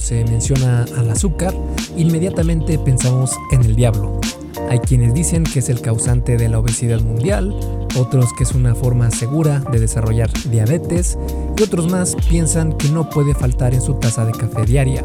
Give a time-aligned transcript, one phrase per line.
[0.00, 1.54] se menciona al azúcar,
[1.96, 4.20] inmediatamente pensamos en el diablo.
[4.68, 7.54] Hay quienes dicen que es el causante de la obesidad mundial,
[7.98, 11.18] otros que es una forma segura de desarrollar diabetes
[11.56, 15.04] y otros más piensan que no puede faltar en su taza de café diaria.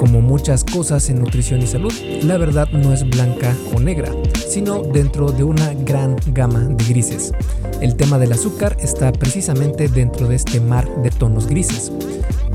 [0.00, 1.92] Como muchas cosas en nutrición y salud,
[2.22, 4.10] la verdad no es blanca o negra,
[4.48, 7.34] sino dentro de una gran gama de grises.
[7.82, 11.92] El tema del azúcar está precisamente dentro de este mar de tonos grises.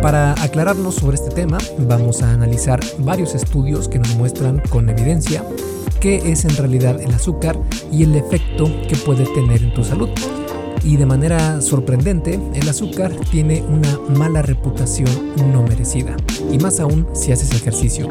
[0.01, 5.43] Para aclararnos sobre este tema, vamos a analizar varios estudios que nos muestran con evidencia
[5.99, 7.59] qué es en realidad el azúcar
[7.91, 10.09] y el efecto que puede tener en tu salud
[10.85, 15.09] y de manera sorprendente, el azúcar tiene una mala reputación
[15.51, 16.15] no merecida,
[16.51, 18.07] y más aún si haces ejercicio.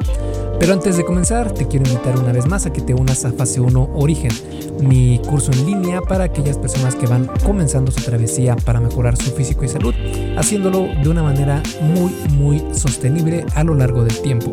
[0.59, 3.33] Pero antes de comenzar, te quiero invitar una vez más a que te unas a
[3.33, 4.33] Fase 1 Origen,
[4.81, 9.31] mi curso en línea para aquellas personas que van comenzando su travesía para mejorar su
[9.31, 9.95] físico y salud,
[10.37, 14.53] haciéndolo de una manera muy, muy sostenible a lo largo del tiempo.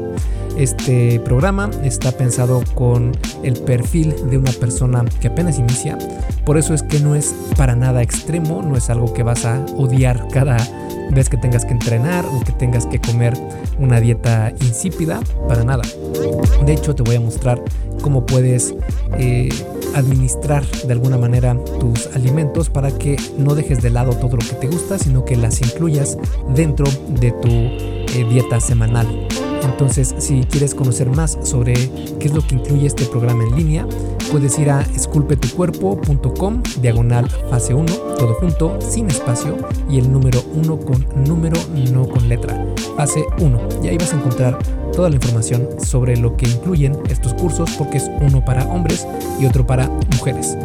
[0.58, 5.98] Este programa está pensado con el perfil de una persona que apenas inicia,
[6.46, 9.66] por eso es que no es para nada extremo, no es algo que vas a
[9.78, 10.58] odiar cada
[11.12, 13.34] vez que tengas que entrenar o que tengas que comer
[13.80, 15.84] una dieta insípida, para nada.
[16.66, 17.62] De hecho, te voy a mostrar
[18.02, 18.74] cómo puedes
[19.18, 19.50] eh,
[19.96, 24.56] administrar de alguna manera tus alimentos para que no dejes de lado todo lo que
[24.56, 26.18] te gusta, sino que las incluyas
[26.54, 26.86] dentro
[27.20, 29.28] de tu eh, dieta semanal.
[29.64, 31.74] Entonces, si quieres conocer más sobre
[32.20, 33.88] qué es lo que incluye este programa en línea,
[34.32, 39.58] puedes ir a esculpetucuerpo.com, diagonal fase 1, todo junto, sin espacio,
[39.90, 41.60] y el número 1 con número,
[41.92, 42.66] no con letra,
[42.98, 43.60] fase 1.
[43.84, 44.58] Y ahí vas a encontrar
[44.94, 49.08] toda la información sobre lo que incluyen estos cursos, porque es uno para hombres
[49.40, 50.58] y otro para mujeres.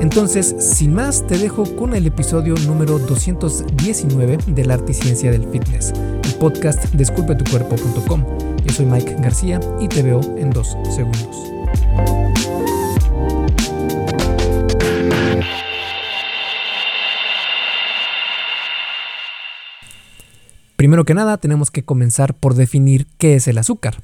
[0.00, 5.48] Entonces, sin más, te dejo con el episodio número 219 del Arte y Ciencia del
[5.48, 5.92] Fitness,
[6.34, 8.24] podcast de esculpetucuerpo.com.
[8.64, 11.36] Yo soy Mike García y te veo en dos segundos.
[20.76, 24.00] Primero que nada, tenemos que comenzar por definir qué es el azúcar.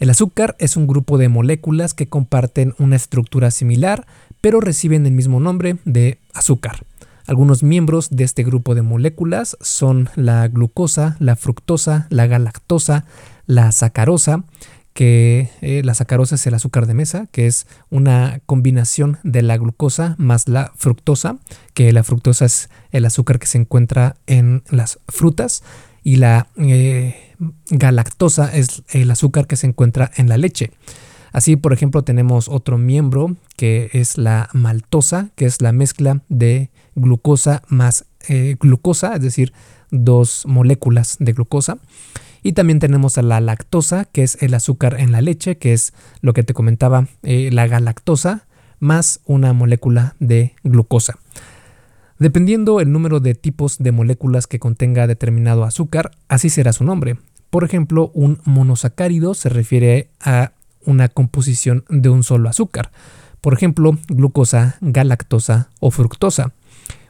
[0.00, 4.06] El azúcar es un grupo de moléculas que comparten una estructura similar,
[4.40, 6.84] pero reciben el mismo nombre de azúcar.
[7.30, 13.04] Algunos miembros de este grupo de moléculas son la glucosa, la fructosa, la galactosa,
[13.46, 14.42] la sacarosa,
[14.94, 19.56] que eh, la sacarosa es el azúcar de mesa, que es una combinación de la
[19.58, 21.38] glucosa más la fructosa,
[21.72, 25.62] que la fructosa es el azúcar que se encuentra en las frutas
[26.02, 27.36] y la eh,
[27.70, 30.72] galactosa es el azúcar que se encuentra en la leche.
[31.30, 36.70] Así, por ejemplo, tenemos otro miembro que es la maltosa, que es la mezcla de
[37.00, 39.52] glucosa más eh, glucosa, es decir,
[39.90, 41.78] dos moléculas de glucosa.
[42.42, 45.92] Y también tenemos a la lactosa, que es el azúcar en la leche, que es
[46.20, 48.46] lo que te comentaba, eh, la galactosa,
[48.78, 51.18] más una molécula de glucosa.
[52.18, 57.18] Dependiendo el número de tipos de moléculas que contenga determinado azúcar, así será su nombre.
[57.50, 60.52] Por ejemplo, un monosacárido se refiere a
[60.84, 62.90] una composición de un solo azúcar.
[63.40, 66.52] Por ejemplo, glucosa, galactosa o fructosa.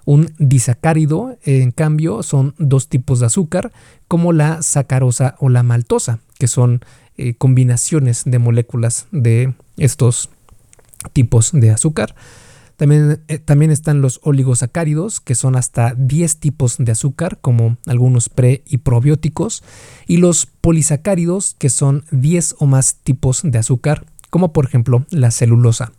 [0.05, 3.73] Un disacárido, en cambio, son dos tipos de azúcar,
[4.09, 6.81] como la sacarosa o la maltosa, que son
[7.17, 10.31] eh, combinaciones de moléculas de estos
[11.13, 12.15] tipos de azúcar.
[12.77, 18.31] También, eh, también, están los oligosacáridos, que son hasta 10 tipos de azúcar, como algunos
[18.31, 19.63] pre y probióticos,
[20.07, 25.31] y los polisacáridos, que son 10 o más tipos de azúcar, como por ejemplo la
[25.31, 25.93] celulosa.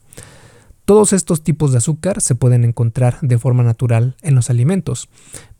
[0.91, 5.07] Todos estos tipos de azúcar se pueden encontrar de forma natural en los alimentos.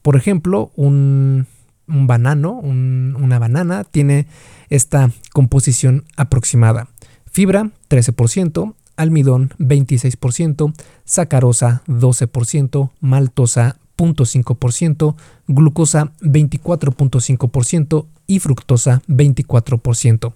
[0.02, 1.48] Por ejemplo, un,
[1.88, 4.28] banano, una banana, tiene
[4.68, 6.90] esta composición aproximada.
[7.32, 10.74] Fibra 13%, almidón 26%,
[11.06, 15.16] sacarosa 12%, maltosa 0.5%,
[15.48, 20.34] glucosa 24.5% y fructosa 24%.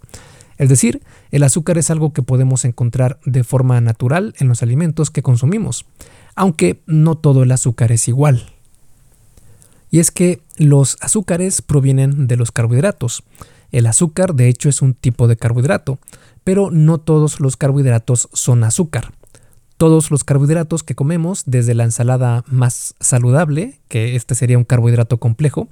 [0.58, 5.12] Es decir, el azúcar es algo que podemos encontrar de forma natural en los alimentos
[5.12, 5.86] que consumimos,
[6.36, 8.52] aunque no todo el azúcar es igual.
[9.92, 13.24] Y es que los azúcares provienen de los carbohidratos.
[13.72, 16.00] El azúcar de hecho es un tipo de carbohidrato,
[16.44, 19.14] pero no todos los carbohidratos son azúcar.
[19.78, 25.18] Todos los carbohidratos que comemos, desde la ensalada más saludable, que este sería un carbohidrato
[25.18, 25.68] complejo,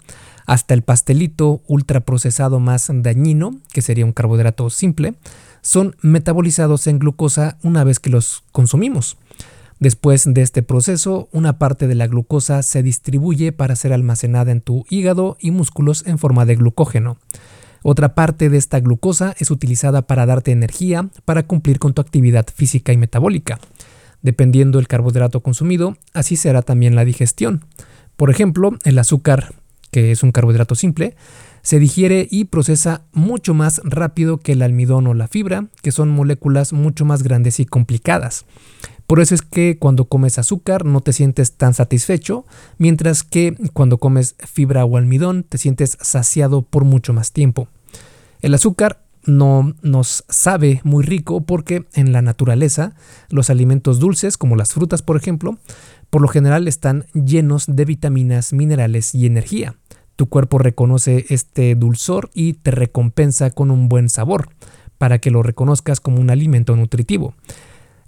[0.46, 5.16] hasta el pastelito ultraprocesado más dañino, que sería un carbohidrato simple,
[5.62, 9.18] son metabolizados en glucosa una vez que los consumimos.
[9.80, 14.62] Después de este proceso, una parte de la glucosa se distribuye para ser almacenada en
[14.62, 17.18] tu hígado y músculos en forma de glucógeno.
[17.82, 22.46] Otra parte de esta glucosa es utilizada para darte energía para cumplir con tu actividad
[22.54, 23.60] física y metabólica.
[24.22, 27.66] Dependiendo del carbohidrato consumido, así será también la digestión.
[28.16, 29.54] Por ejemplo, el azúcar,
[29.94, 31.16] que es un carbohidrato simple,
[31.62, 36.10] se digiere y procesa mucho más rápido que el almidón o la fibra, que son
[36.10, 38.46] moléculas mucho más grandes y complicadas.
[39.08, 42.46] Por eso es que cuando comes azúcar no te sientes tan satisfecho,
[42.80, 47.68] mientras que cuando comes fibra o almidón te sientes saciado por mucho más tiempo.
[48.42, 52.94] El azúcar no nos sabe muy rico porque en la naturaleza
[53.30, 55.60] los alimentos dulces, como las frutas por ejemplo,
[56.10, 59.76] por lo general están llenos de vitaminas, minerales y energía.
[60.16, 64.50] Tu cuerpo reconoce este dulzor y te recompensa con un buen sabor,
[64.98, 67.36] para que lo reconozcas como un alimento nutritivo.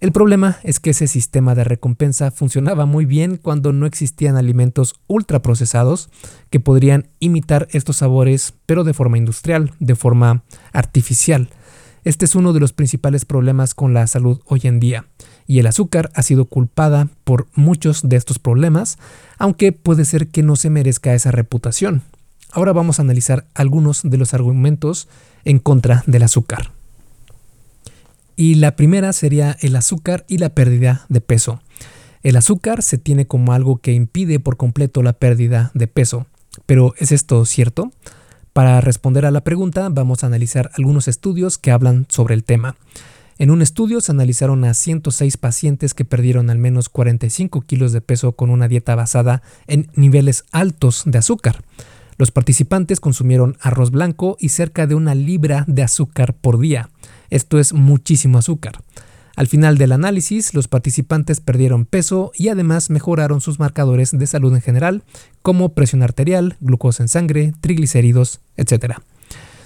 [0.01, 4.95] El problema es que ese sistema de recompensa funcionaba muy bien cuando no existían alimentos
[5.07, 6.09] ultraprocesados
[6.49, 10.43] que podrían imitar estos sabores, pero de forma industrial, de forma
[10.73, 11.49] artificial.
[12.03, 15.07] Este es uno de los principales problemas con la salud hoy en día,
[15.47, 18.97] y el azúcar ha sido culpada por muchos de estos problemas,
[19.37, 22.01] aunque puede ser que no se merezca esa reputación.
[22.51, 25.07] Ahora vamos a analizar algunos de los argumentos
[25.43, 26.71] en contra del azúcar.
[28.35, 31.61] Y la primera sería el azúcar y la pérdida de peso.
[32.23, 36.25] El azúcar se tiene como algo que impide por completo la pérdida de peso.
[36.65, 37.91] Pero ¿es esto cierto?
[38.51, 42.77] Para responder a la pregunta vamos a analizar algunos estudios que hablan sobre el tema.
[43.37, 47.99] En un estudio se analizaron a 106 pacientes que perdieron al menos 45 kilos de
[47.99, 51.61] peso con una dieta basada en niveles altos de azúcar.
[52.17, 56.89] Los participantes consumieron arroz blanco y cerca de una libra de azúcar por día.
[57.29, 58.81] Esto es muchísimo azúcar.
[59.35, 64.55] Al final del análisis, los participantes perdieron peso y además mejoraron sus marcadores de salud
[64.55, 65.03] en general,
[65.41, 68.99] como presión arterial, glucosa en sangre, triglicéridos, etc.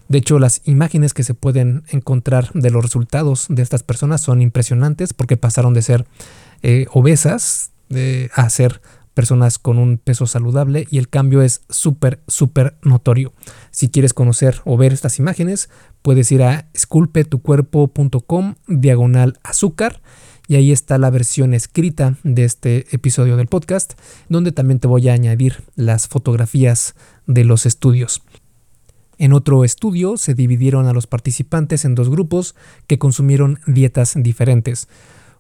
[0.09, 4.41] De hecho, las imágenes que se pueden encontrar de los resultados de estas personas son
[4.41, 6.06] impresionantes porque pasaron de ser
[6.61, 7.71] eh, obesas
[8.35, 8.81] a ser
[9.13, 13.33] personas con un peso saludable y el cambio es súper, súper notorio.
[13.71, 15.69] Si quieres conocer o ver estas imágenes,
[16.01, 20.01] puedes ir a esculpetucuerpo.com diagonal azúcar
[20.47, 23.94] y ahí está la versión escrita de este episodio del podcast,
[24.29, 26.95] donde también te voy a añadir las fotografías
[27.27, 28.23] de los estudios.
[29.19, 32.56] En otro estudio se dividieron a los participantes en dos grupos
[32.88, 34.88] que consumieron dietas diferentes.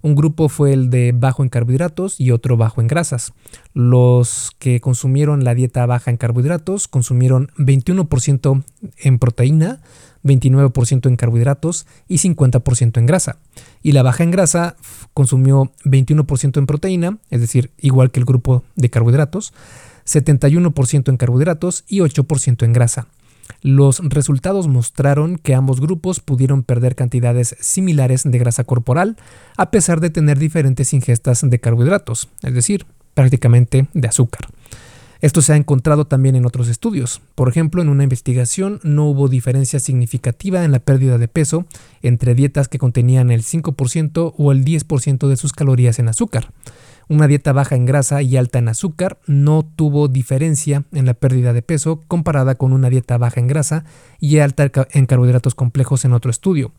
[0.01, 3.31] Un grupo fue el de bajo en carbohidratos y otro bajo en grasas.
[3.73, 8.63] Los que consumieron la dieta baja en carbohidratos consumieron 21%
[8.97, 9.81] en proteína,
[10.25, 13.37] 29% en carbohidratos y 50% en grasa.
[13.81, 14.75] Y la baja en grasa
[15.13, 19.53] consumió 21% en proteína, es decir, igual que el grupo de carbohidratos,
[20.05, 23.07] 71% en carbohidratos y 8% en grasa.
[23.61, 29.17] Los resultados mostraron que ambos grupos pudieron perder cantidades similares de grasa corporal
[29.57, 34.47] a pesar de tener diferentes ingestas de carbohidratos, es decir, prácticamente de azúcar.
[35.21, 37.21] Esto se ha encontrado también en otros estudios.
[37.35, 41.65] Por ejemplo, en una investigación no hubo diferencia significativa en la pérdida de peso
[42.01, 46.53] entre dietas que contenían el 5% o el 10% de sus calorías en azúcar.
[47.09, 51.53] Una dieta baja en grasa y alta en azúcar no tuvo diferencia en la pérdida
[51.53, 53.83] de peso comparada con una dieta baja en grasa
[54.19, 56.71] y alta en carbohidratos complejos en otro estudio.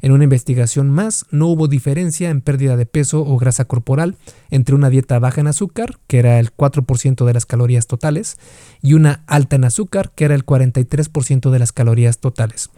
[0.00, 4.16] En una investigación más, no hubo diferencia en pérdida de peso o grasa corporal
[4.48, 8.38] entre una dieta baja en azúcar, que era el 4% de las calorías totales,
[8.80, 12.70] y una alta en azúcar, que era el 43% de las calorías totales.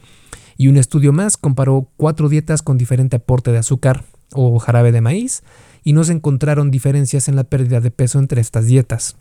[0.56, 5.00] Y un estudio más comparó cuatro dietas con diferente aporte de azúcar o jarabe de
[5.00, 5.44] maíz
[5.88, 9.16] y no se encontraron diferencias en la pérdida de peso entre estas dietas.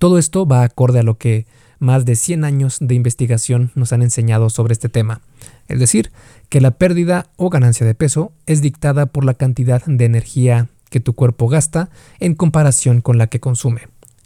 [0.00, 1.46] Todo esto va acorde a lo que
[1.78, 5.20] más de 100 años de investigación nos han enseñado sobre este tema,
[5.68, 6.10] es decir,
[6.48, 10.98] que la pérdida o ganancia de peso es dictada por la cantidad de energía que
[10.98, 11.88] tu cuerpo gasta
[12.18, 13.82] en comparación con la que consume.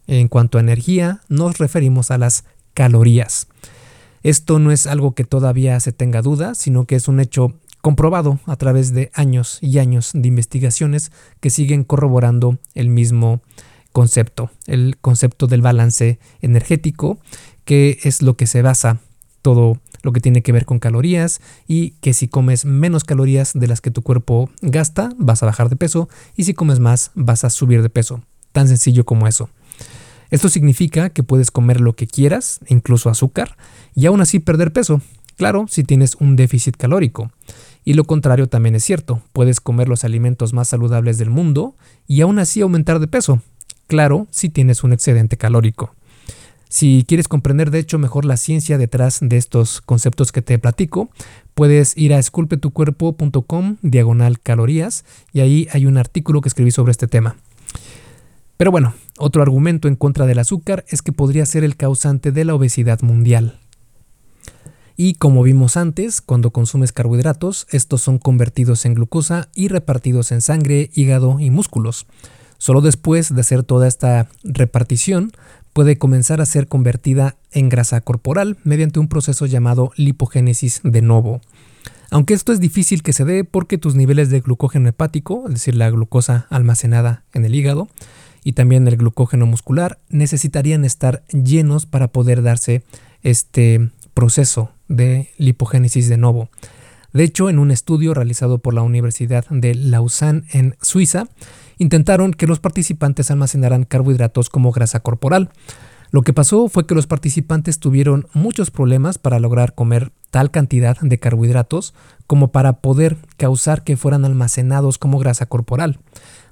[0.07, 3.49] En cuanto a energía, nos referimos a las calorías.
[4.23, 8.41] Esto no es algo que todavía se tenga duda, sino que es un hecho comprobado
[8.47, 13.41] a través de años y años de investigaciones que siguen corroborando el mismo
[13.93, 17.19] concepto, el concepto del balance energético,
[17.65, 19.01] que es lo que se basa
[19.43, 23.67] todo lo que tiene que ver con calorías y que si comes menos calorías de
[23.67, 27.45] las que tu cuerpo gasta, vas a bajar de peso y si comes más, vas
[27.45, 28.23] a subir de peso.
[28.53, 29.49] Tan sencillo como eso.
[30.31, 33.57] Esto significa que puedes comer lo que quieras, incluso azúcar,
[33.95, 35.01] y aún así perder peso.
[35.37, 37.33] Claro, si tienes un déficit calórico.
[37.85, 42.21] Y lo contrario también es cierto, puedes comer los alimentos más saludables del mundo y
[42.21, 43.41] aún así aumentar de peso.
[43.87, 45.95] Claro, si tienes un excedente calórico.
[46.69, 51.11] Si quieres comprender de hecho mejor la ciencia detrás de estos conceptos que te platico,
[51.55, 57.09] puedes ir a esculpetucuerpo.com diagonal calorías y ahí hay un artículo que escribí sobre este
[57.09, 57.37] tema.
[58.57, 62.45] Pero bueno, otro argumento en contra del azúcar es que podría ser el causante de
[62.45, 63.59] la obesidad mundial.
[64.97, 70.41] Y como vimos antes, cuando consumes carbohidratos, estos son convertidos en glucosa y repartidos en
[70.41, 72.07] sangre, hígado y músculos.
[72.59, 75.33] Solo después de hacer toda esta repartición,
[75.73, 81.41] puede comenzar a ser convertida en grasa corporal mediante un proceso llamado lipogénesis de novo.
[82.11, 85.77] Aunque esto es difícil que se dé porque tus niveles de glucógeno hepático, es decir,
[85.77, 87.89] la glucosa almacenada en el hígado,
[88.43, 92.83] y también el glucógeno muscular necesitarían estar llenos para poder darse
[93.23, 96.51] este proceso de lipogénesis de novo.
[97.13, 101.25] De hecho, en un estudio realizado por la Universidad de Lausanne en Suiza,
[101.79, 105.51] intentaron que los participantes almacenaran carbohidratos como grasa corporal.
[106.13, 110.99] Lo que pasó fue que los participantes tuvieron muchos problemas para lograr comer tal cantidad
[111.01, 111.95] de carbohidratos
[112.27, 115.99] como para poder causar que fueran almacenados como grasa corporal.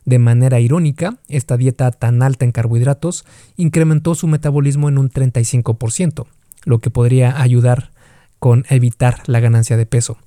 [0.04, 3.24] De manera irónica, esta dieta tan alta en carbohidratos
[3.56, 6.26] incrementó su metabolismo en un 35%,
[6.68, 7.90] lo que podría ayudar
[8.38, 10.18] con evitar la ganancia de peso.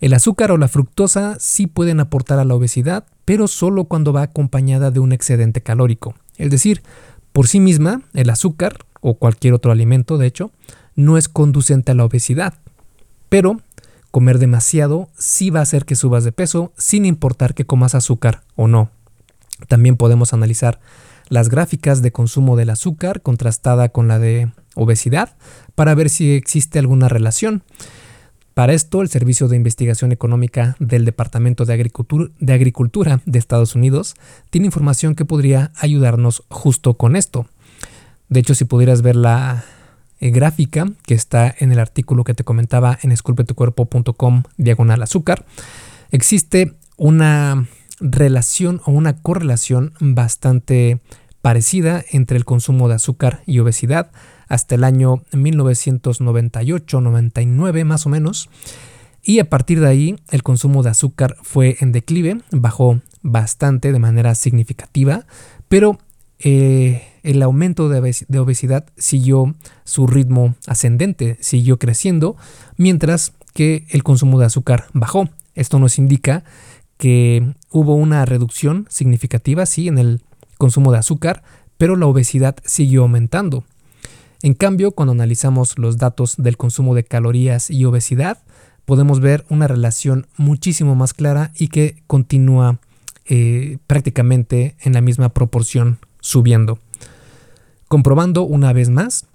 [0.00, 4.22] El azúcar o la fructosa sí pueden aportar a la obesidad, pero solo cuando va
[4.22, 6.14] acompañada de un excedente calórico.
[6.36, 6.82] Es decir,
[7.32, 10.52] por sí misma, el azúcar, o cualquier otro alimento de hecho,
[10.96, 12.54] no es conducente a la obesidad.
[13.28, 13.60] Pero
[14.10, 18.42] comer demasiado sí va a hacer que subas de peso sin importar que comas azúcar
[18.56, 18.90] o no.
[19.68, 20.80] También podemos analizar
[21.28, 25.36] las gráficas de consumo del azúcar contrastada con la de obesidad
[25.74, 27.62] para ver si existe alguna relación.
[28.54, 34.16] Para esto, el Servicio de Investigación Económica del Departamento de Agricultura, de Estados Unidos
[34.50, 37.46] tiene información que podría ayudarnos justo con esto.
[38.28, 39.64] De hecho, si pudieras ver la
[40.18, 45.46] eh, gráfica que está en el artículo que te comentaba en esculpetucuerpo.com diagonal azúcar,
[46.10, 47.66] existe una
[48.00, 51.00] relación o una correlación bastante
[51.40, 54.10] parecida entre el consumo de azúcar y obesidad
[54.50, 58.50] hasta el año 1998-99 más o menos.
[59.22, 63.98] Y a partir de ahí el consumo de azúcar fue en declive, bajó bastante de
[63.98, 65.24] manera significativa,
[65.68, 65.98] pero
[66.40, 67.98] eh, el aumento de,
[68.38, 69.54] obesidad siguió
[69.84, 72.36] su ritmo ascendente, siguió creciendo,
[72.76, 75.28] mientras que el consumo de azúcar bajó.
[75.54, 76.44] Esto nos indica
[76.96, 80.22] que hubo una reducción significativa, sí, en el
[80.58, 81.42] consumo de azúcar,
[81.76, 83.64] pero la obesidad siguió aumentando.
[84.42, 88.38] En cambio, cuando analizamos los datos del consumo de calorías y obesidad,
[88.86, 92.80] podemos ver una relación muchísimo más clara y que continúa
[93.26, 96.78] eh, prácticamente en la misma proporción subiendo.
[97.86, 99.26] Comprobando una vez más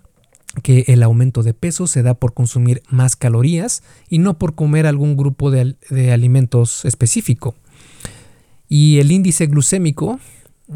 [0.63, 4.87] que el aumento de peso se da por consumir más calorías y no por comer
[4.87, 7.55] algún grupo de, de alimentos específico.
[8.67, 10.19] Y el índice glucémico,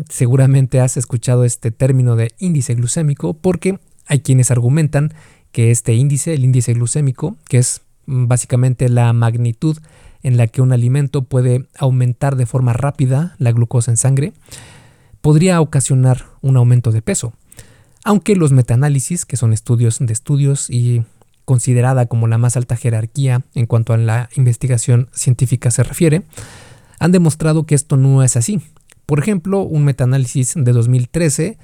[0.07, 3.79] seguramente has escuchado este término de índice glucémico porque
[4.10, 5.13] hay quienes argumentan
[5.54, 9.78] que este índice, el índice glucémico, que es básicamente la magnitud
[10.22, 14.34] en la que un alimento puede aumentar de forma rápida la glucosa en sangre,
[15.22, 17.34] podría ocasionar un aumento de peso
[18.04, 21.04] aunque los metaanálisis, que son estudios de estudios y
[21.46, 26.24] considerada como la más alta jerarquía en cuanto a la investigación científica se refiere,
[27.00, 28.62] han demostrado que esto no es así.
[29.06, 31.58] Por ejemplo, un metaanálisis de 2013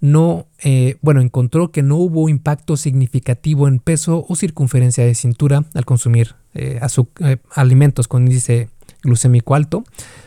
[0.00, 5.64] no, eh, bueno, encontró que no hubo impacto significativo en peso o circunferencia de cintura
[5.74, 6.80] al consumir eh,
[7.20, 8.70] eh, alimentos con índice
[9.02, 9.84] glucémico alto.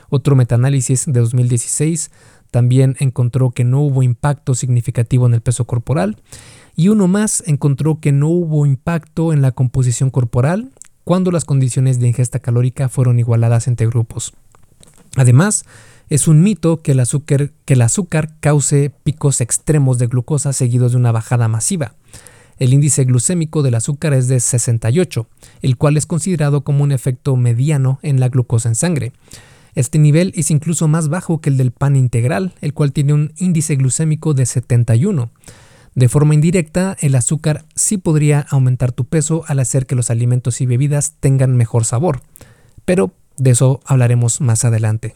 [0.09, 2.11] Otro metaanálisis de 2016
[2.51, 6.17] también encontró que no hubo impacto significativo en el peso corporal.
[6.75, 10.71] Y uno más encontró que no hubo impacto en la composición corporal
[11.03, 14.33] cuando las condiciones de ingesta calórica fueron igualadas entre grupos.
[15.15, 15.65] Además,
[16.13, 21.47] es un mito que el azúcar, cause picos extremos de glucosa seguidos de una bajada
[21.47, 21.95] masiva.
[22.59, 25.27] El índice glucémico del azúcar es de 68,
[25.63, 29.11] el cual es considerado como un efecto mediano en la glucosa en sangre.
[29.73, 33.33] Este nivel es incluso más bajo que el del pan integral, el cual tiene un
[33.37, 35.31] índice glucémico de 71.
[35.95, 40.61] De forma indirecta, el azúcar sí podría aumentar tu peso al hacer que los alimentos
[40.61, 42.21] y bebidas tengan mejor sabor,
[42.85, 45.15] pero de eso hablaremos más adelante.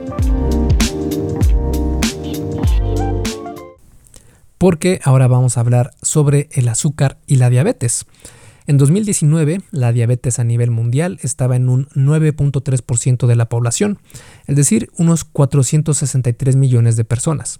[4.61, 8.05] Porque ahora vamos a hablar sobre el azúcar y la diabetes.
[8.67, 13.97] En 2019, la diabetes a nivel mundial estaba en un 9.3% de la población,
[14.45, 17.59] es decir, unos 463 millones de personas.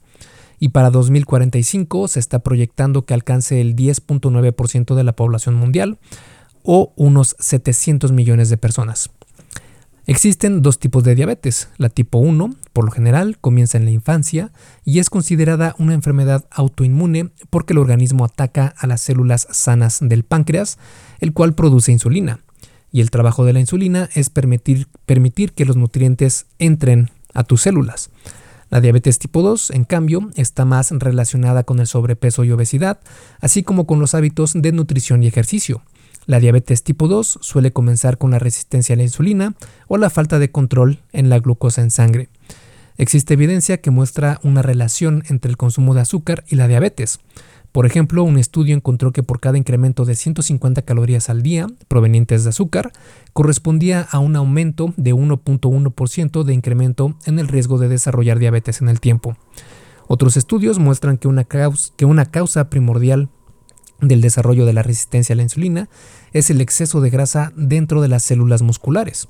[0.60, 5.98] Y para 2045 se está proyectando que alcance el 10.9% de la población mundial,
[6.62, 9.10] o unos 700 millones de personas.
[10.08, 11.70] Existen dos tipos de diabetes.
[11.78, 14.52] La tipo 1, por lo general, comienza en la infancia
[14.84, 20.24] y es considerada una enfermedad autoinmune porque el organismo ataca a las células sanas del
[20.24, 20.80] páncreas,
[21.20, 22.40] el cual produce insulina.
[22.92, 24.88] Y el trabajo de la insulina es permitir,
[25.54, 28.10] que los nutrientes entren a tus células.
[28.70, 33.00] La diabetes tipo 2, en cambio, está más relacionada con el sobrepeso y obesidad,
[33.40, 35.84] así como con los hábitos de nutrición y ejercicio.
[36.26, 39.56] La diabetes tipo 2 suele comenzar con la resistencia a la insulina
[39.88, 42.30] o la falta de control en la glucosa en sangre.
[42.98, 47.20] Existe evidencia que muestra una relación entre el consumo de azúcar y la diabetes.
[47.72, 52.44] Por ejemplo, un estudio encontró que por cada incremento de 150 calorías al día provenientes
[52.44, 52.92] de azúcar,
[53.34, 58.90] correspondía a un aumento de 1.1% de incremento en el riesgo de desarrollar diabetes en
[58.90, 59.38] el tiempo.
[60.08, 63.30] Otros estudios muestran que una causa, que una causa primordial
[64.02, 65.88] del desarrollo de la resistencia a la insulina
[66.34, 69.28] es el exceso de grasa dentro de las células musculares.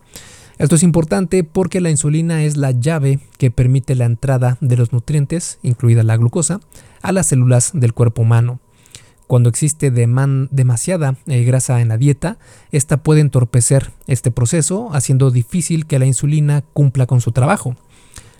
[0.58, 4.94] Esto es importante porque la insulina es la llave que permite la entrada de los
[4.94, 6.60] nutrientes, incluida la glucosa,
[7.02, 8.60] a las células del cuerpo humano.
[9.26, 12.38] Cuando existe demasiada eh, grasa en la dieta,
[12.72, 17.76] esta puede entorpecer este proceso, haciendo difícil que la insulina cumpla con su trabajo.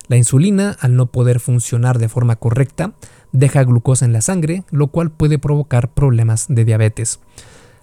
[0.10, 2.94] La insulina, al no poder funcionar de forma correcta,
[3.32, 7.20] deja glucosa en la sangre, lo cual puede provocar problemas de diabetes.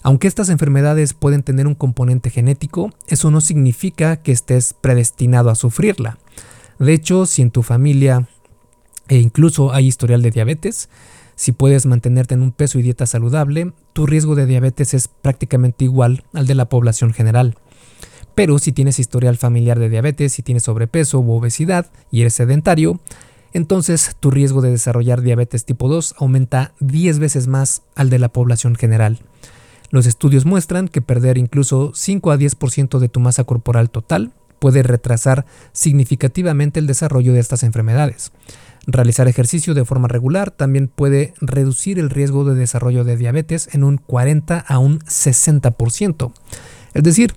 [0.02, 5.54] Aunque estas enfermedades pueden tener un componente genético, eso no significa que estés predestinado a
[5.54, 6.18] sufrirla.
[6.78, 8.28] De hecho, si en tu familia
[9.08, 10.88] e incluso hay historial de diabetes,
[11.34, 15.84] si puedes mantenerte en un peso y dieta saludable, tu riesgo de diabetes es prácticamente
[15.84, 17.56] igual al de la población general.
[18.34, 23.00] Pero si tienes historial familiar de diabetes, si tienes sobrepeso u obesidad y eres sedentario,
[23.52, 28.28] entonces tu riesgo de desarrollar diabetes tipo 2 aumenta 10 veces más al de la
[28.28, 29.20] población general.
[29.90, 34.82] Los estudios muestran que perder incluso 5 a 10% de tu masa corporal total puede
[34.82, 38.32] retrasar significativamente el desarrollo de estas enfermedades.
[38.86, 43.84] Realizar ejercicio de forma regular también puede reducir el riesgo de desarrollo de diabetes en
[43.84, 46.32] un 40 a un 60%.
[46.94, 47.34] Es decir,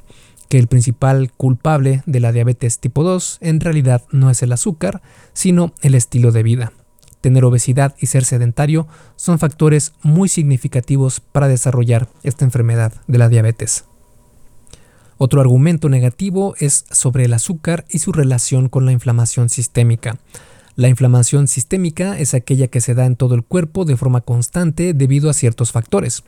[0.52, 5.02] que el principal culpable de la diabetes tipo 2 en realidad no es el azúcar,
[5.32, 6.74] sino el estilo de vida.
[7.22, 8.86] Tener obesidad y ser sedentario
[9.16, 13.86] son factores muy significativos para desarrollar esta enfermedad de la diabetes.
[15.18, 20.18] Otro argumento negativo es sobre el azúcar y su relación con la inflamación sistémica.
[20.76, 24.94] La inflamación sistémica es aquella que se da en todo el cuerpo de forma constante
[24.94, 26.26] debido a ciertos factores.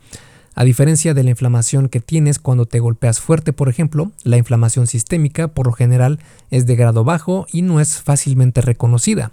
[0.56, 4.86] A diferencia de la inflamación que tienes cuando te golpeas fuerte, por ejemplo, la inflamación
[4.86, 6.20] sistémica por lo general
[6.52, 9.32] es de grado bajo y no es fácilmente reconocida.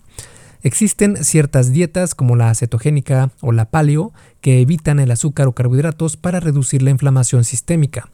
[0.62, 6.16] Existen ciertas dietas como la cetogénica o la paleo que evitan el azúcar o carbohidratos
[6.16, 8.09] para reducir la inflamación sistémica.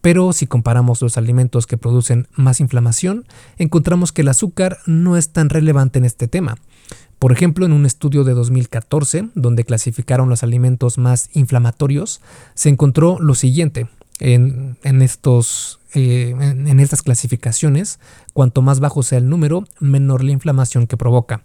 [0.00, 3.24] Pero si comparamos los alimentos que producen más inflamación,
[3.58, 6.56] encontramos que el azúcar no es tan relevante en este tema.
[7.18, 12.20] Por ejemplo, en un estudio de 2014, donde clasificaron los alimentos más inflamatorios,
[12.54, 13.88] se encontró lo siguiente.
[14.20, 14.76] Eh, en,
[16.80, 18.00] estas clasificaciones,
[18.34, 21.42] cuanto más bajo sea el número, menor la inflamación que provoca.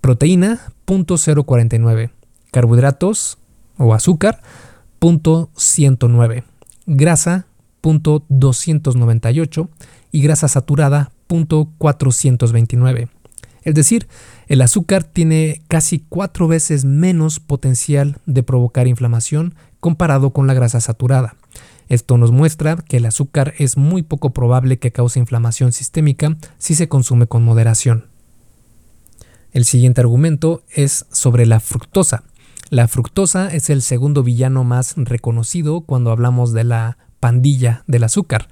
[0.00, 2.10] Proteína, 0.049.
[2.52, 3.38] Carbohidratos
[3.76, 4.42] o azúcar,
[5.00, 6.44] 0.109.
[6.86, 7.46] Grasa,
[7.82, 9.68] 0.298.
[10.12, 13.08] Y grasa saturada, 0.429.
[13.64, 14.06] Es decir,
[14.46, 20.80] el azúcar tiene casi cuatro veces menos potencial de provocar inflamación comparado con la grasa
[20.80, 21.36] saturada.
[21.88, 26.74] Esto nos muestra que el azúcar es muy poco probable que cause inflamación sistémica si
[26.74, 28.06] se consume con moderación.
[29.52, 32.24] El siguiente argumento es sobre la fructosa.
[32.70, 38.48] La fructosa es el segundo villano más reconocido cuando hablamos de la pandilla del azúcar.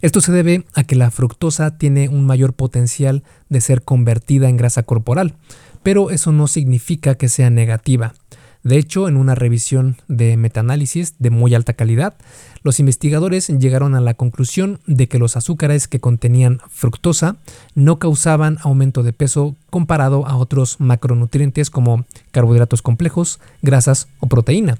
[0.00, 4.56] Esto se debe a que la fructosa tiene un mayor potencial de ser convertida en
[4.56, 5.34] grasa corporal,
[5.82, 8.14] pero eso no significa que sea negativa.
[8.62, 12.14] De hecho, en una revisión de metaanálisis de muy alta calidad,
[12.62, 17.36] los investigadores llegaron a la conclusión de que los azúcares que contenían fructosa
[17.74, 24.78] no causaban aumento de peso comparado a otros macronutrientes como carbohidratos complejos, grasas o proteína.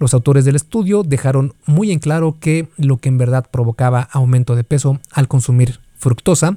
[0.00, 4.56] Los autores del estudio dejaron muy en claro que lo que en verdad provocaba aumento
[4.56, 6.56] de peso al consumir fructosa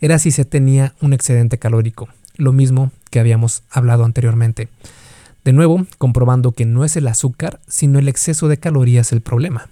[0.00, 4.68] era si se tenía un excedente calórico, lo mismo que habíamos hablado anteriormente.
[5.44, 9.68] De nuevo, comprobando que no es el azúcar, sino el exceso de calorías el problema.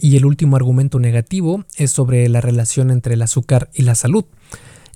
[0.00, 4.24] Y el último argumento negativo es sobre la relación entre el azúcar y la salud.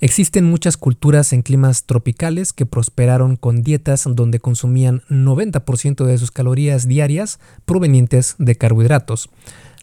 [0.03, 6.29] Existen muchas culturas en climas tropicales que prosperaron con dietas donde consumían 90% de sus
[6.29, 9.29] calorías diarias provenientes de carbohidratos.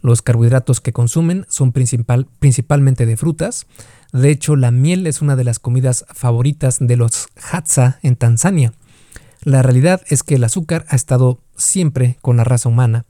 [0.02, 3.66] Los carbohidratos que consumen son principal, principalmente de frutas.
[4.12, 8.74] De hecho, la miel es una de las comidas favoritas de los Hadza en Tanzania.
[9.42, 13.06] La realidad es que el azúcar ha estado siempre con la raza humana.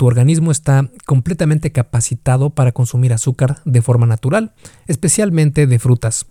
[0.00, 4.54] Tu organismo está completamente capacitado para consumir azúcar de forma natural,
[4.86, 6.24] especialmente de frutas.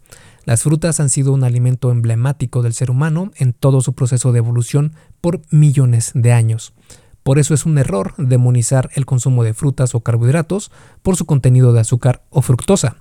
[0.43, 4.39] Las frutas han sido un alimento emblemático del ser humano en todo su proceso de
[4.39, 6.73] evolución por millones de años.
[7.21, 10.71] Por eso es un error demonizar el consumo de frutas o carbohidratos
[11.03, 12.95] por su contenido de azúcar o fructosa.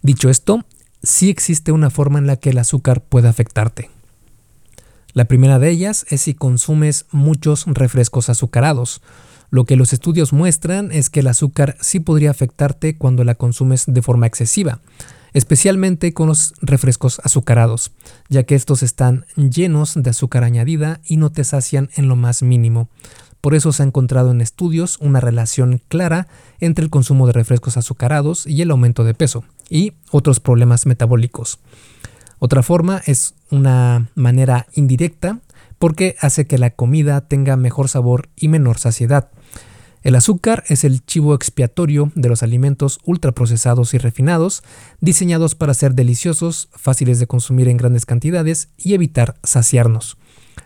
[0.00, 0.64] Dicho esto,
[1.02, 3.90] sí existe una forma en la que el azúcar puede afectarte.
[5.12, 9.02] La primera de ellas es si consumes muchos refrescos azucarados.
[9.50, 13.84] Lo que los estudios muestran es que el azúcar sí podría afectarte cuando la consumes
[13.86, 14.80] de forma excesiva,
[15.32, 17.92] especialmente con los refrescos azucarados,
[18.28, 22.42] ya que estos están llenos de azúcar añadida y no te sacian en lo más
[22.42, 22.88] mínimo.
[23.40, 26.26] Por eso se ha encontrado en estudios una relación clara
[26.60, 31.60] entre el consumo de refrescos azucarados y el aumento de peso y otros problemas metabólicos.
[32.40, 35.40] Otra forma es una manera indirecta
[35.78, 39.30] porque hace que la comida tenga mejor sabor y menor saciedad.
[40.08, 44.62] El azúcar es el chivo expiatorio de los alimentos ultraprocesados y refinados,
[45.02, 50.16] diseñados para ser deliciosos, fáciles de consumir en grandes cantidades y evitar saciarnos.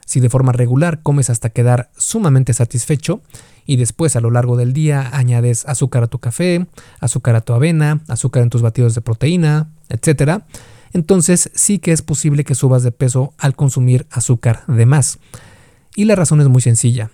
[0.07, 3.20] Si de forma regular comes hasta quedar sumamente satisfecho
[3.66, 6.68] y después a lo largo del día añades azúcar a tu café,
[7.00, 10.44] azúcar a tu avena, azúcar en tus batidos de proteína, etc.,
[10.92, 15.18] entonces sí que es posible que subas de peso al consumir azúcar de más.
[15.96, 17.11] Y la razón es muy sencilla.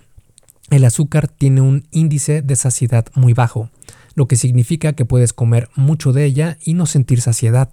[0.69, 3.71] El azúcar tiene un índice de saciedad muy bajo,
[4.13, 7.69] lo que significa que puedes comer mucho de ella y no sentir saciedad.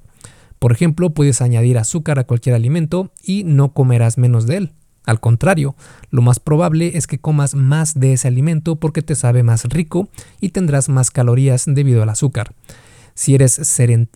[0.59, 4.73] Por ejemplo, puedes añadir azúcar a cualquier alimento y no comerás menos de él.
[5.05, 5.77] Al contrario,
[6.11, 10.09] lo más probable es que comas más de ese alimento porque te sabe más rico
[10.41, 12.55] y tendrás más calorías debido al azúcar.
[13.15, 13.53] Si eres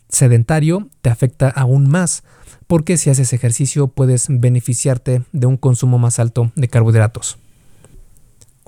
[0.08, 2.22] sedentario, te afecta aún más,
[2.66, 7.38] porque si haces ejercicio puedes beneficiarte de un consumo más alto de carbohidratos.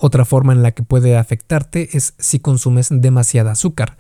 [0.04, 3.96] Otra forma en la que puede afectarte es si consumes demasiada azúcar,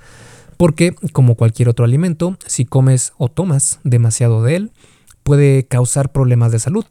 [0.56, 4.72] porque como cualquier otro alimento, si comes o tomas demasiado de él,
[5.22, 6.84] puede causar problemas de salud.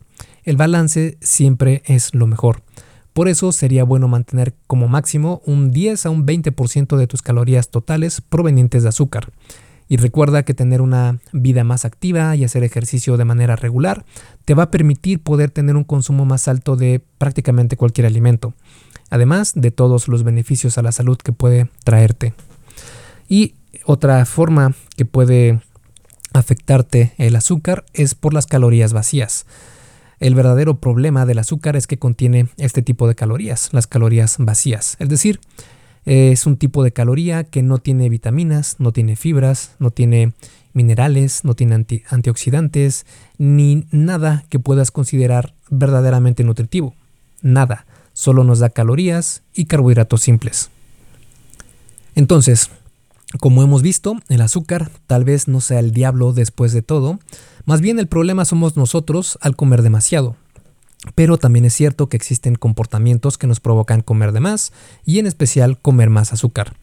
[0.45, 2.63] El balance siempre es lo mejor.
[3.11, 7.67] Por eso sería bueno mantener como máximo un 10 a un 20% de tus calorías
[7.67, 9.33] totales provenientes de azúcar.
[9.89, 14.05] Y recuerda que tener una vida más activa y hacer ejercicio de manera regular
[14.45, 18.53] te va a permitir poder tener un consumo más alto de prácticamente cualquier alimento,
[19.11, 22.33] además de todos los beneficios a la salud que puede traerte.
[23.29, 23.53] Y
[23.85, 25.61] otra forma que puede
[26.33, 29.45] afectarte el azúcar es por las calorías vacías.
[30.19, 34.95] El verdadero problema del azúcar es que contiene este tipo de calorías, las calorías vacías.
[34.99, 35.39] Es decir,
[36.05, 40.33] es un tipo de caloría que no tiene vitaminas, no tiene fibras, no tiene
[40.73, 43.05] minerales, no tiene antioxidantes,
[43.37, 46.95] ni nada que puedas considerar verdaderamente nutritivo.
[47.41, 50.69] Nada, solo nos da calorías y carbohidratos simples.
[52.15, 52.69] Entonces,
[53.39, 57.19] como hemos visto, el azúcar tal vez no sea el diablo después de todo,
[57.65, 60.35] más bien el problema somos nosotros al comer demasiado.
[61.15, 64.71] Pero también es cierto que existen comportamientos que nos provocan comer de más
[65.05, 66.75] y en especial comer más azúcar.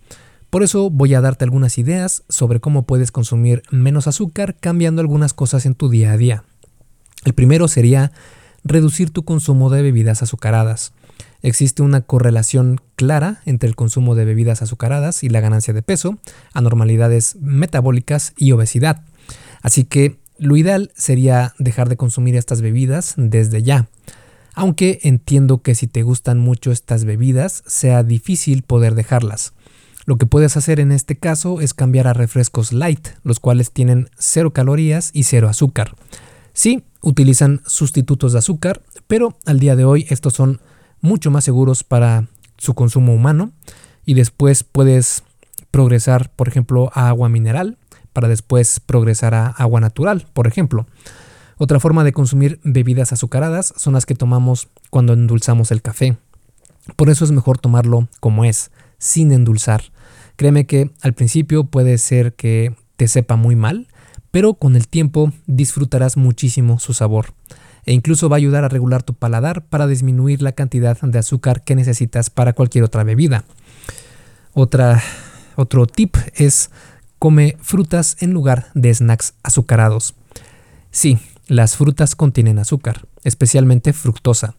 [0.51, 5.35] Por eso voy a darte algunas ideas sobre cómo puedes consumir menos azúcar cambiando algunas
[5.35, 6.45] cosas en tu día a día.
[7.25, 8.13] El primero sería
[8.65, 10.93] reducir tu consumo de bebidas azucaradas.
[11.43, 16.19] Existe una correlación clara entre el consumo de bebidas azucaradas y la ganancia de peso,
[16.53, 19.03] anormalidades metabólicas y obesidad.
[19.63, 23.89] Así que lo ideal sería dejar de consumir estas bebidas desde ya.
[24.55, 29.53] aunque entiendo que si te gustan mucho estas bebidas sea difícil poder dejarlas.
[30.05, 34.11] Lo que puedes hacer en este caso es cambiar a refrescos light, los cuales tienen
[34.19, 35.95] cero calorías y cero azúcar.
[36.55, 40.61] Sí, utilizan sustitutos de azúcar, pero al día de hoy estos son
[41.01, 43.53] mucho más seguros para su consumo humano
[44.05, 45.23] y después puedes
[45.71, 47.79] progresar, por ejemplo, a agua mineral
[48.13, 50.87] para después progresar a agua natural, por ejemplo.
[51.57, 56.17] Otra forma de consumir bebidas azucaradas son las que tomamos cuando endulzamos el café.
[56.97, 59.83] Por eso es mejor tomarlo como es, sin endulzar.
[60.37, 63.89] Créeme que al principio puede ser que te sepa muy mal,
[64.31, 67.35] pero con el tiempo disfrutarás muchísimo su sabor
[67.89, 71.65] e incluso va a ayudar a regular tu paladar para disminuir la cantidad de azúcar
[71.65, 73.45] que necesitas para cualquier otra bebida.
[74.53, 75.03] Otra,
[75.57, 76.71] otro tip es
[77.19, 80.15] come frutas en lugar de snacks azucarados.
[80.91, 84.55] Sí, las frutas contienen azúcar, especialmente fructosa,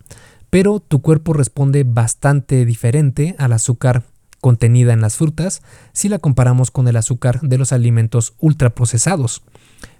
[0.50, 4.06] pero tu cuerpo responde bastante diferente al azúcar
[4.42, 5.62] contenida en las frutas
[5.94, 9.44] si la comparamos con el azúcar de los alimentos ultraprocesados.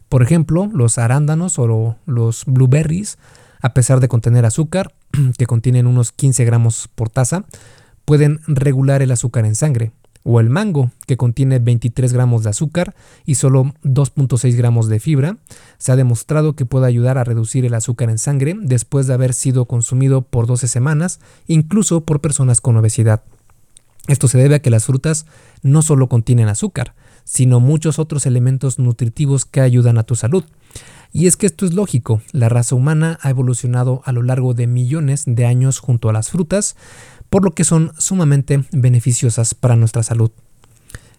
[0.10, 3.20] Por ejemplo, los arándanos o los blueberries,
[3.62, 4.94] a pesar de contener azúcar,
[5.38, 7.46] que contienen unos 15 gramos por taza,
[8.06, 9.92] pueden regular el azúcar en sangre.
[10.24, 12.94] O el mango, que contiene 23 gramos de azúcar
[13.26, 15.38] y solo 2.6 gramos de fibra,
[15.78, 19.34] se ha demostrado que puede ayudar a reducir el azúcar en sangre después de haber
[19.34, 23.24] sido consumido por 12 semanas, incluso por personas con obesidad.
[24.08, 25.26] Esto se debe a que las frutas
[25.62, 26.96] no solo contienen azúcar,
[27.30, 30.44] sino muchos otros elementos nutritivos que ayudan a tu salud.
[31.14, 34.66] Y es que esto es lógico, la raza humana ha evolucionado a lo largo de
[34.66, 36.76] millones de años junto a las frutas,
[37.30, 40.32] por lo que son sumamente beneficiosas para nuestra salud.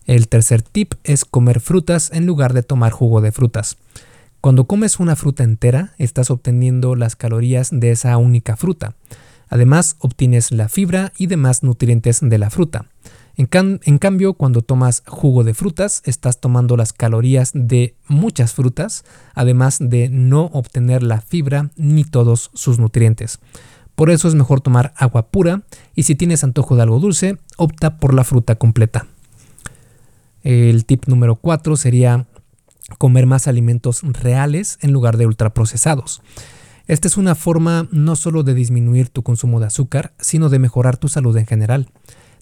[0.05, 3.77] El tercer tip es comer frutas en lugar de tomar jugo de frutas.
[4.41, 8.97] Cuando comes una fruta entera, estás obteniendo las calorías de esa única fruta.
[9.49, 12.87] Además, obtienes la fibra y demás nutrientes de la fruta.
[13.37, 19.79] En, cambio, cuando tomas jugo de frutas, estás tomando las calorías de muchas frutas, además
[19.81, 23.39] de no obtener la fibra ni todos sus nutrientes.
[23.95, 25.63] Por eso es mejor tomar agua pura
[25.95, 29.07] y si tienes antojo de algo dulce, opta por la fruta completa.
[30.43, 32.27] El tip número 4 sería
[32.99, 36.23] comer más alimentos reales en lugar de ultraprocesados.
[36.87, 40.97] Esta es una forma no solo de disminuir tu consumo de azúcar, sino de mejorar
[40.97, 41.89] tu salud en general.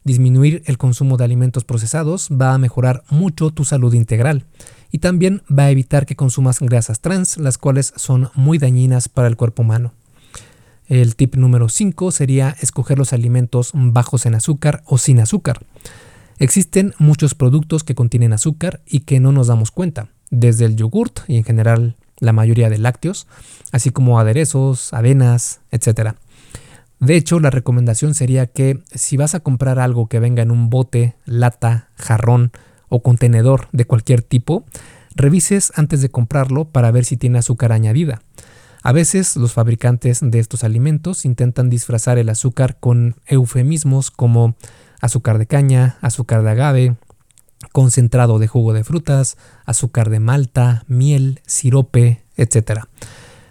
[0.09, 4.47] Disminuir el consumo de alimentos procesados va a mejorar mucho tu salud integral
[4.91, 9.29] y también va a evitar que consumas grasas trans, las cuales son muy dañinas para
[9.29, 9.93] el cuerpo humano.
[10.87, 15.61] El tip número 5 sería escoger los alimentos bajos en azúcar o sin azúcar.
[16.39, 21.21] Existen muchos productos que contienen azúcar y que no nos damos cuenta, desde el yogurt
[21.29, 23.27] y en general la mayoría de lácteos,
[23.73, 26.15] así como aderezos, avenas, etc.
[27.01, 30.69] De hecho, la recomendación sería que si vas a comprar algo que venga en un
[30.69, 32.51] bote, lata, jarrón
[32.89, 34.65] o contenedor de cualquier tipo,
[35.15, 38.23] revises antes de comprarlo para ver si tiene azúcar añadida.
[38.83, 44.57] A veces los fabricantes de estos alimentos intentan disfrazar el azúcar con eufemismos como
[45.01, 46.97] azúcar de caña, azúcar de agave,
[47.73, 52.83] concentrado de jugo de frutas, azúcar de malta, miel, sirope, etc.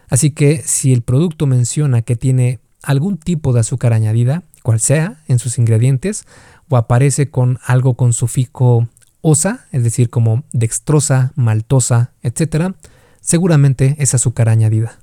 [0.10, 5.22] Así que si el producto menciona que tiene algún tipo de azúcar añadida, cual sea,
[5.28, 6.26] en sus ingredientes,
[6.70, 8.88] o aparece con algo con sufijo
[9.20, 12.74] osa, es decir, como dextrosa, maltosa, etc.,
[13.20, 15.00] seguramente es azúcar añadida.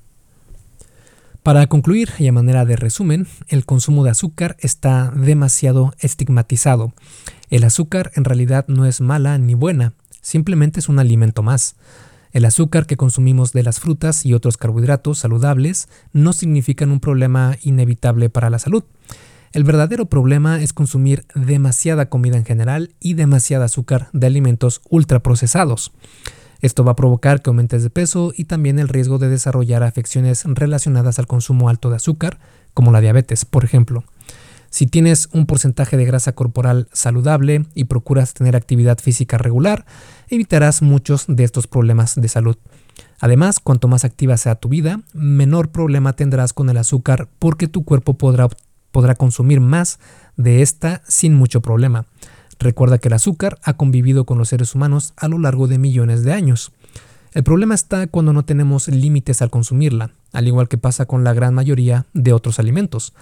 [1.43, 6.91] Para concluir y a manera de resumen, el consumo de azúcar está demasiado estigmatizado.
[7.51, 11.75] El azúcar en realidad no es mala ni buena, simplemente es un alimento más.
[12.35, 17.55] El azúcar que consumimos de las frutas y otros carbohidratos saludables no significan un problema
[17.61, 18.83] inevitable para la salud.
[19.53, 25.93] El verdadero problema es consumir demasiada comida en general y demasiada azúcar de alimentos ultraprocesados.
[26.59, 30.43] Esto va a provocar que aumentes de peso y también el riesgo de desarrollar afecciones
[30.43, 32.39] relacionadas al consumo alto de azúcar,
[32.73, 34.03] como la diabetes, por ejemplo.
[34.75, 39.85] Si tienes un porcentaje de grasa corporal saludable y procuras tener actividad física regular,
[40.29, 42.57] evitarás muchos de estos problemas de salud.
[43.19, 47.83] Además, cuanto más activa sea tu vida, menor problema tendrás con el azúcar porque tu
[47.85, 48.49] cuerpo podrá,
[48.91, 49.99] podrá consumir más
[50.37, 52.05] de esta sin mucho problema.
[52.59, 56.23] Recuerda que el azúcar ha convivido con los seres humanos a lo largo de millones
[56.23, 56.71] de años.
[57.33, 61.33] El problema está cuando no tenemos límites al consumirla, al igual que pasa con la
[61.33, 63.13] gran mayoría de otros alimentos.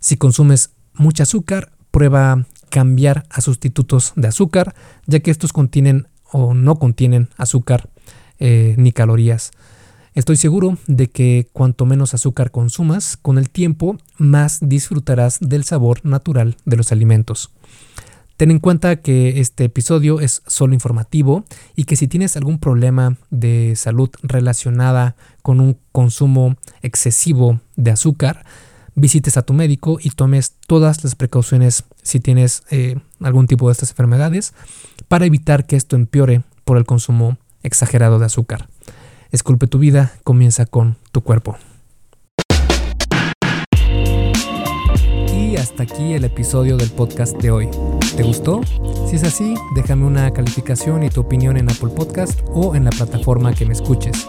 [0.00, 4.74] Si consumes mucha azúcar, prueba cambiar a sustitutos de azúcar,
[5.06, 7.88] ya que estos contienen o no contienen azúcar
[8.38, 9.50] eh, ni calorías.
[10.14, 16.04] Estoy seguro de que cuanto menos azúcar consumas, con el tiempo más disfrutarás del sabor
[16.04, 17.50] natural de los alimentos.
[18.36, 21.44] Ten en cuenta que este episodio es solo informativo
[21.76, 28.46] y que si tienes algún problema de salud relacionada con un consumo excesivo de azúcar,
[28.94, 33.72] visites a tu médico y tomes todas las precauciones si tienes eh, algún tipo de
[33.72, 34.54] estas enfermedades
[35.10, 38.68] para evitar que esto empeore por el consumo exagerado de azúcar.
[39.32, 41.56] Esculpe tu vida comienza con tu cuerpo.
[45.36, 47.68] Y hasta aquí el episodio del podcast de hoy.
[48.16, 48.60] ¿Te gustó?
[49.08, 52.90] Si es así, déjame una calificación y tu opinión en Apple Podcast o en la
[52.90, 54.28] plataforma que me escuches.